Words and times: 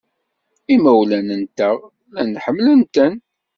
Imawlan-nteɣ 0.73 1.77
llan 2.09 2.33
ḥemmlen-ten. 2.43 3.13